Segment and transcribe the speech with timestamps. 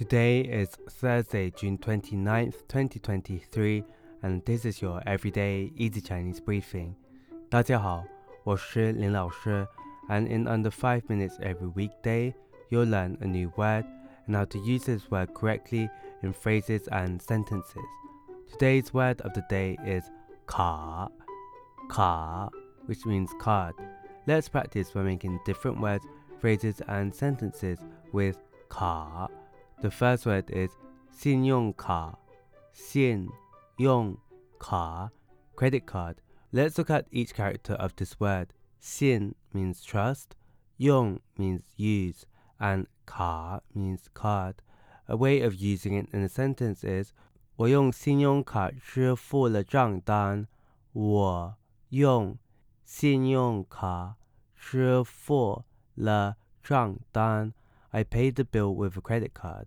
[0.00, 3.84] Today is Thursday, June 29th, 2023,
[4.22, 6.94] and this is your everyday easy Chinese briefing.
[7.48, 8.04] 大家好，
[8.44, 9.66] 我是林老师,
[10.08, 12.34] and in under 5 minutes every weekday,
[12.70, 13.84] you'll learn a new word
[14.26, 15.88] and how to use this word correctly
[16.22, 17.84] in phrases and sentences.
[18.52, 20.04] Today's word of the day is
[20.46, 21.08] ka,
[21.88, 22.50] ka,
[22.86, 23.74] which means card.
[24.26, 26.04] Let's practice by making different words,
[26.38, 27.78] phrases, and sentences
[28.12, 28.36] with
[28.68, 29.28] ka.
[29.80, 30.70] The first word is
[31.10, 32.18] 信用卡,
[32.72, 33.28] 信
[33.78, 34.16] 用
[34.58, 35.10] 卡,
[35.54, 36.16] credit card.
[36.52, 38.48] Let's look at each character of this word.
[38.80, 40.36] 信 means trust,
[40.78, 42.24] 用 means use,
[42.58, 44.56] and 卡 means card.
[45.08, 47.12] A way of using it in a sentence is
[47.56, 50.46] 我用信用卡支付了账单。
[50.92, 51.56] 我
[51.90, 52.38] 用
[52.84, 54.16] 信用卡
[54.54, 55.64] 支付
[55.94, 57.52] 了账单。
[57.92, 59.66] I paid the bill with a credit card.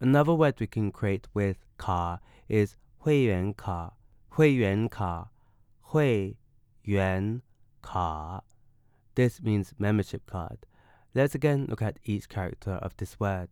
[0.00, 3.94] Another word we can create with "car" is 会员卡,
[4.28, 5.30] 会员卡,
[5.80, 6.36] 会
[6.82, 7.40] 员
[7.82, 8.44] 卡.
[9.14, 10.58] This means membership card.
[11.14, 13.48] Let's again look at each character of this word.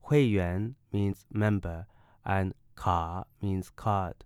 [0.00, 1.86] 会员 means member
[2.24, 4.16] and 卡 means card.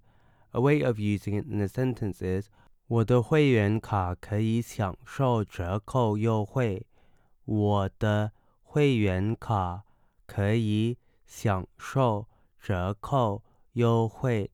[0.52, 2.48] A way of using it in a sentence is
[2.88, 6.86] 我的会员卡可以享受折扣优惠。
[7.44, 8.32] 我的
[8.74, 9.84] 会员卡
[10.26, 14.50] 可以享受折扣优惠。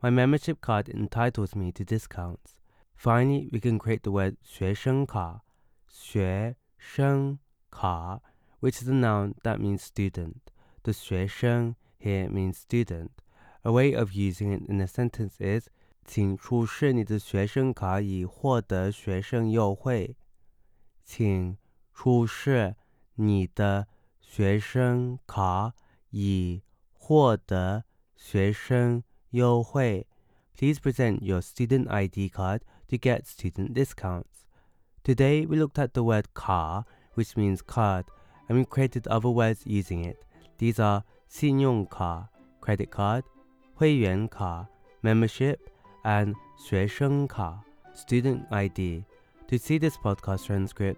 [0.00, 2.56] My membership card entitles me to discounts.
[2.96, 5.42] Finally, we can create the word 学生卡,
[5.88, 7.38] 学生
[7.70, 8.20] 卡,
[8.60, 10.36] which is a noun that means student.
[10.82, 13.10] The 学生 here means student.
[13.62, 15.68] A way of using it in a sentence is
[16.04, 20.16] 请出示你的学生卡以获得学生优惠。
[21.04, 21.56] 请
[21.92, 22.76] 出示
[23.15, 23.87] 你的
[24.19, 25.73] 学生卡
[26.09, 27.83] 以获得
[28.15, 30.07] 学生优惠。
[30.55, 34.45] Please present your student ID card to get student discounts.
[35.03, 36.85] Today we looked at the word ka,
[37.15, 38.05] which means card,
[38.47, 40.17] and we created other words using it.
[40.57, 42.29] These are 信用卡
[42.61, 43.23] credit card,
[43.75, 44.67] 会员卡
[45.01, 45.57] membership,
[46.03, 47.63] and 学生卡
[47.95, 49.03] student ID.
[49.49, 50.97] To see this podcast transcript,